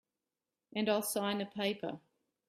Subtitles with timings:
[0.73, 1.99] And I'll sign a paper.